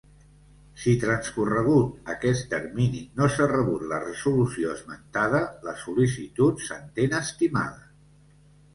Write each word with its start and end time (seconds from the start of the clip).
Si 0.83 0.93
transcorregut 1.03 2.09
aquest 2.13 2.47
termini 2.55 3.03
no 3.21 3.29
s'ha 3.37 3.49
rebut 3.53 3.85
la 3.93 4.01
resolució 4.07 4.75
esmentada, 4.79 5.45
la 5.71 5.79
sol·licitud 5.87 6.69
s'entén 6.69 7.19
estimada. 7.25 7.91